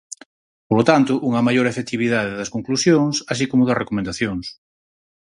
Polo 0.69 0.83
tanto, 0.89 1.13
unha 1.27 1.45
maior 1.47 1.65
efectividade 1.71 2.37
das 2.39 2.51
conclusións, 2.55 3.15
así 3.31 3.45
como 3.51 3.63
das 3.67 3.79
recomendacións. 3.81 4.45